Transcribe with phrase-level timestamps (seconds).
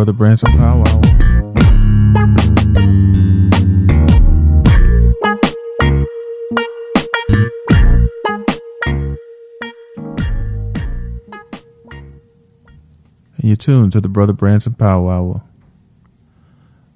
[0.00, 0.82] Brother Branson Hour.
[13.36, 15.42] And you're tuned to the Brother Branson Hour.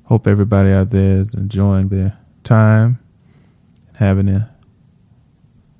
[0.04, 3.00] Hope everybody out there is enjoying their time,
[3.96, 4.50] having a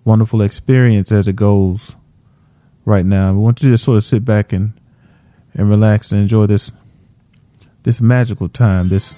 [0.04, 1.96] wonderful experience as it goes
[2.84, 3.32] right now.
[3.32, 4.78] We want you to sort of sit back and
[5.54, 6.70] and relax and enjoy this
[7.84, 9.14] this magical time, this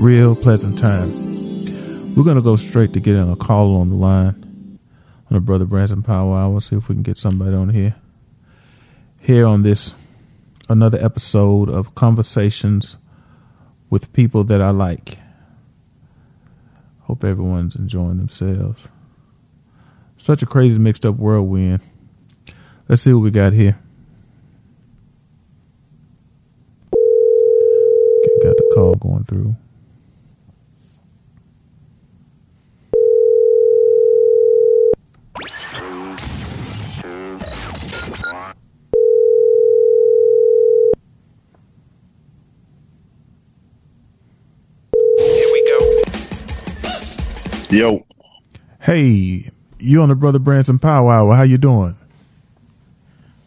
[0.00, 1.08] real pleasant time.
[2.14, 4.78] We're gonna go straight to getting a call on the line
[5.30, 6.60] on the Brother Branson Power Hour.
[6.60, 7.94] See if we can get somebody on here.
[9.20, 9.94] Here on this
[10.68, 12.96] another episode of Conversations
[13.90, 15.18] with People That I Like.
[17.02, 18.86] Hope everyone's enjoying themselves.
[20.18, 21.80] Such a crazy mixed up world we're in.
[22.88, 23.78] Let's see what we got here.
[26.92, 29.56] Okay, got the call going through.
[45.18, 45.78] Here we go.
[47.70, 48.04] Yo,
[48.80, 51.34] Hey, you on the Brother Branson Power Hour.
[51.34, 51.97] How you doing?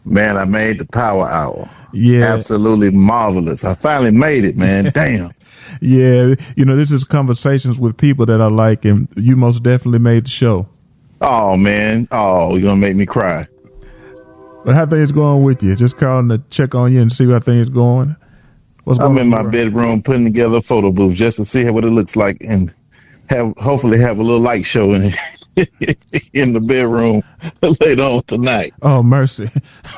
[0.04, 1.64] Man, I made the power hour.
[1.92, 2.24] Yeah.
[2.24, 3.64] Absolutely marvelous.
[3.64, 4.84] I finally made it, man.
[4.94, 5.30] Damn.
[5.80, 10.00] Yeah, you know, this is conversations with people that I like, and you most definitely
[10.00, 10.68] made the show.
[11.20, 12.08] Oh man.
[12.10, 13.46] Oh, you're gonna make me cry.
[14.64, 15.74] But how things going with you?
[15.74, 18.14] Just calling to check on you and see how things going.
[18.84, 21.84] What's going I'm in my bedroom putting together a photo booth just to see what
[21.84, 22.72] it looks like and
[23.28, 25.12] have hopefully have a little light show in
[26.32, 27.22] in the bedroom
[27.80, 28.72] later on tonight.
[28.82, 29.48] Oh mercy!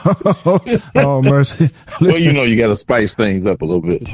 [0.96, 1.68] oh mercy!
[2.00, 4.06] Well, you know you got to spice things up a little bit.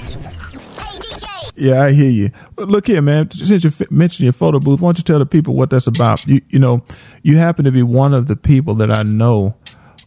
[1.57, 2.31] Yeah, I hear you.
[2.55, 3.31] But look here, man.
[3.31, 5.87] Since you f- mentioned your photo booth, why don't you tell the people what that's
[5.87, 6.27] about?
[6.27, 6.83] You, you know,
[7.23, 9.57] you happen to be one of the people that I know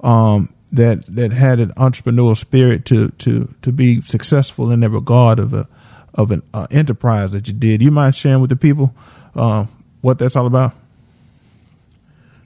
[0.01, 5.39] um, that that had an entrepreneurial spirit to to to be successful in that regard
[5.39, 5.67] of a
[6.15, 7.81] of an uh, enterprise that you did.
[7.81, 8.93] You mind sharing with the people
[9.35, 9.65] uh,
[10.01, 10.73] what that's all about?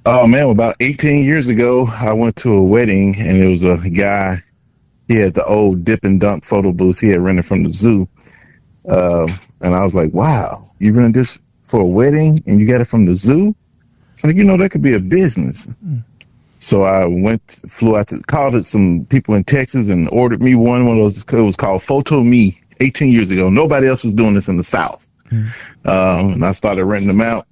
[0.10, 3.90] Oh man, about 18 years ago, I went to a wedding and it was a
[3.90, 4.38] guy.
[5.10, 8.08] He had the old dip and dunk photo booth he had rented from the zoo.
[8.88, 9.28] Uh,
[9.60, 12.88] and I was like, wow, you rented this for a wedding and you got it
[12.88, 13.54] from the zoo?
[14.14, 15.76] It's like, you know, that could be a business.
[16.60, 20.56] So I went, flew out to, called it some people in Texas and ordered me
[20.56, 20.88] one.
[20.88, 23.50] One of those, it was called Photo Me 18 years ago.
[23.50, 25.06] Nobody else was doing this in the South.
[25.84, 27.46] Um, and I started renting them out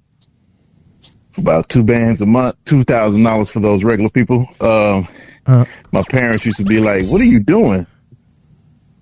[1.38, 4.46] about two bands a month, two thousand dollars for those regular people.
[4.60, 5.08] Um,
[5.46, 7.86] Uh, my parents used to be like, "What are you doing?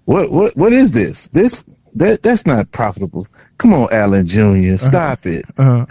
[0.04, 1.28] What what what is this?
[1.28, 1.64] This
[1.94, 3.26] that that's not profitable.
[3.56, 5.86] Come on, Alan Jr., stop it." uh,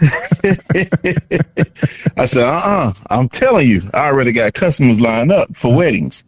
[2.16, 2.88] I said, "Uh uh-uh.
[2.88, 6.24] uh, i am telling you, I already got customers lined up for weddings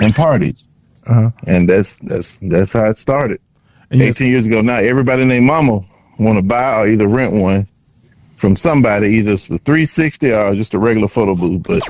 [0.00, 0.70] and parties,
[1.06, 3.40] uh, and that's that's that's how it started."
[3.92, 5.80] 18 years ago now, everybody named Mama
[6.18, 7.68] want to buy or either rent one
[8.36, 11.62] from somebody, either it's the 360 or just a regular photo booth.
[11.62, 11.82] But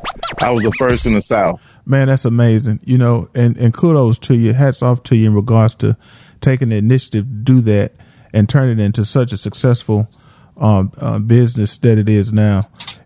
[0.43, 1.61] I was the first in the South.
[1.84, 2.81] man, that's amazing.
[2.84, 4.53] You know, and and kudos to you.
[4.53, 5.97] Hats off to you in regards to
[6.41, 7.93] taking the initiative to do that
[8.33, 10.09] and turn it into such a successful
[10.56, 12.61] um, uh, business that it is now.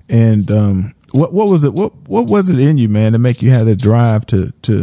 [0.08, 1.72] And um, what what was it?
[1.72, 4.82] What what was it in you, man, to make you have that drive to to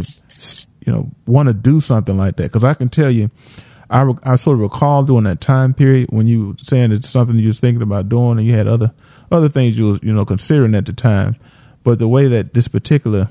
[0.84, 2.44] you know want to do something like that?
[2.44, 3.30] Because I can tell you.
[3.90, 7.36] I, I sort of recall during that time period when you were saying it's something
[7.36, 8.92] you was thinking about doing and you had other
[9.30, 11.36] other things you was you know considering at the time,
[11.84, 13.28] but the way that this particular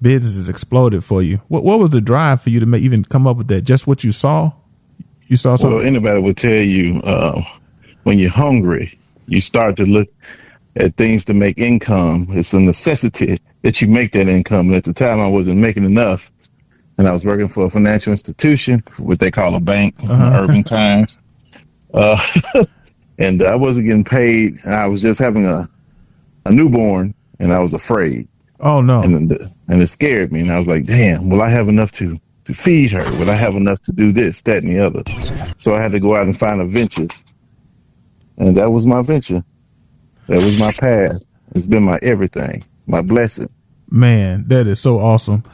[0.00, 3.04] business has exploded for you, what what was the drive for you to make, even
[3.04, 3.62] come up with that?
[3.62, 4.52] Just what you saw,
[5.26, 7.40] you saw Well, anybody would tell you uh,
[8.04, 10.08] when you're hungry, you start to look
[10.76, 12.26] at things to make income.
[12.30, 14.68] It's a necessity that you make that income.
[14.68, 16.30] And at the time, I wasn't making enough.
[16.98, 21.18] And I was working for a financial institution, what they call a bank, Urban Times.
[21.94, 22.18] Uh,
[23.18, 24.54] and I wasn't getting paid.
[24.68, 25.64] I was just having a,
[26.44, 28.26] a newborn, and I was afraid.
[28.60, 30.40] oh no, and the, and it scared me.
[30.40, 33.04] And I was like, "Damn, will I have enough to to feed her?
[33.18, 35.02] Will I have enough to do this, that, and the other?"
[35.56, 37.06] So I had to go out and find a venture,
[38.38, 39.40] and that was my venture.
[40.26, 41.22] That was my path.
[41.54, 43.48] It's been my everything, my blessing.
[43.88, 45.44] man, that is so awesome.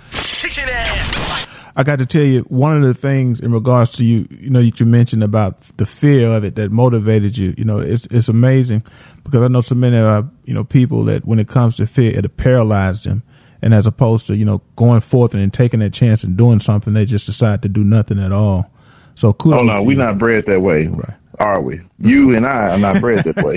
[1.77, 4.63] I got to tell you, one of the things in regards to you, you know,
[4.63, 8.29] that you mentioned about the fear of it that motivated you, you know, it's it's
[8.29, 8.83] amazing
[9.25, 12.17] because I know so many uh, you know people that when it comes to fear,
[12.17, 13.23] it paralyzed them,
[13.61, 16.93] and as opposed to you know going forth and, taking that chance and doing something,
[16.93, 18.71] they just decide to do nothing at all.
[19.17, 19.61] So kudos.
[19.61, 21.81] Oh no, we're not bred that way, Right are we?
[21.99, 23.57] You and I are not bred that way.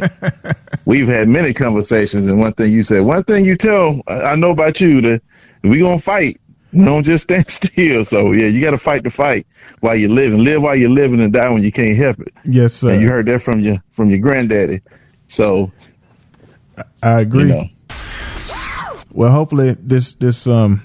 [0.86, 4.36] We've had many conversations, and one thing you said, one thing you tell I I
[4.36, 5.22] know about you that
[5.64, 6.38] we gonna fight.
[6.74, 8.04] Don't just stand still.
[8.06, 9.48] So yeah, you got to fight the fight
[9.80, 10.44] while you're living.
[10.44, 12.34] Live while you're living, and die when you can't help it.
[12.46, 12.92] Yes, sir.
[12.92, 14.82] And you heard that from your from your granddaddy.
[15.28, 15.72] So
[17.02, 17.44] I agree.
[17.44, 17.64] you know,
[19.12, 20.84] Well, hopefully this this um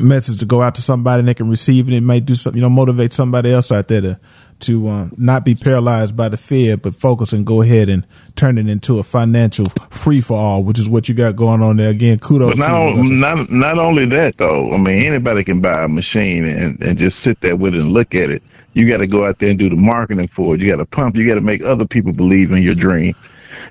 [0.00, 1.94] message to go out to somebody and they can receive it.
[1.94, 4.20] It may do something, you know, motivate somebody else out there to
[4.60, 8.04] to um, not be paralyzed by the fear, but focus and go ahead and
[8.36, 11.76] turn it into a financial free for all, which is what you got going on
[11.76, 11.90] there.
[11.90, 12.50] Again, kudos.
[12.50, 13.04] But to not, you.
[13.04, 14.72] not not only that though.
[14.72, 17.92] I mean, anybody can buy a machine and, and just sit there with it and
[17.92, 18.42] look at it.
[18.74, 20.60] You got to go out there and do the marketing for it.
[20.60, 21.16] You got to pump.
[21.16, 23.14] You got to make other people believe in your dream.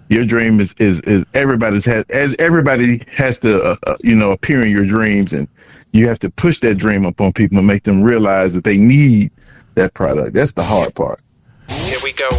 [0.09, 4.31] Your dream is is, is everybody's has as everybody has to uh, uh, you know
[4.31, 5.47] appear in your dreams, and
[5.93, 9.31] you have to push that dream upon people and make them realize that they need
[9.77, 10.33] that product.
[10.33, 11.21] That's the hard part.
[11.69, 12.29] Here we go.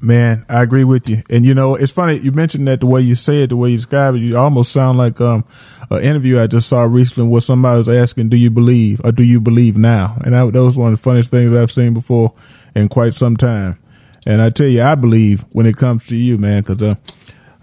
[0.00, 1.22] Man, I agree with you.
[1.28, 3.70] And you know, it's funny you mentioned that the way you say it, the way
[3.70, 5.44] you describe it, you almost sound like um
[5.90, 9.24] an interview I just saw recently where somebody was asking, "Do you believe or do
[9.24, 12.32] you believe now?" And that, that was one of the funniest things I've seen before
[12.76, 13.78] in quite some time.
[14.24, 16.94] And I tell you, I believe when it comes to you, man, because uh,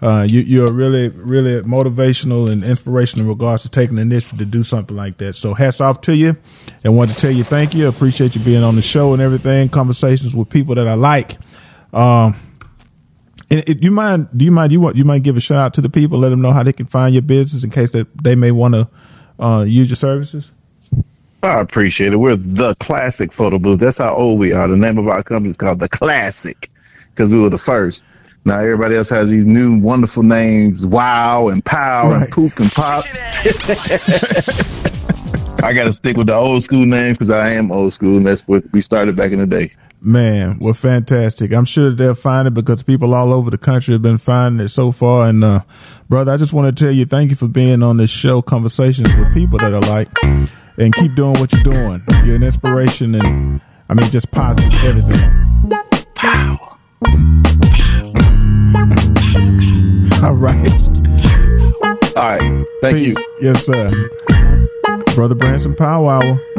[0.02, 4.44] uh, you, you're really, really motivational and inspirational in regards to taking the initiative to
[4.44, 5.36] do something like that.
[5.36, 6.36] So hats off to you
[6.84, 7.88] and want to tell you thank you.
[7.88, 11.38] Appreciate you being on the show and everything, conversations with people that I like.
[11.94, 12.36] Um,
[13.50, 14.28] and it, you mind?
[14.36, 14.72] Do you mind?
[14.72, 14.96] You want?
[14.96, 16.86] You might give a shout out to the people, let them know how they can
[16.86, 18.88] find your business in case that they may want to
[19.38, 20.50] uh, use your services.
[21.42, 22.16] I appreciate it.
[22.16, 23.78] We're the classic photo booth.
[23.78, 24.66] That's how old we are.
[24.66, 26.68] The name of our company is called the Classic
[27.10, 28.04] because we were the first.
[28.46, 32.22] Now everybody else has these new wonderful names, Wow and Pow Right.
[32.22, 33.04] and Poop and Pop.
[35.64, 38.24] I got to stick with the old school names because I am old school, and
[38.24, 39.72] that's what we started back in the day.
[40.00, 41.52] Man, well, fantastic.
[41.52, 44.64] I'm sure that they'll find it because people all over the country have been finding
[44.64, 45.28] it so far.
[45.28, 45.62] And, uh,
[46.08, 49.08] brother, I just want to tell you thank you for being on this show, Conversations
[49.16, 50.08] with People That I Like,
[50.78, 52.04] and keep doing what you're doing.
[52.24, 55.60] You're an inspiration and, I mean, just positive everything.
[56.14, 56.58] Pow.
[62.16, 62.66] All right.
[62.80, 63.14] Thank you.
[63.40, 63.90] Yes, sir.
[65.14, 66.55] Brother Branson Power Hour.